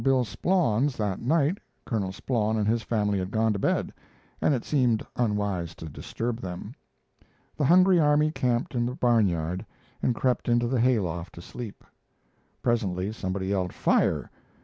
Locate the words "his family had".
2.67-3.29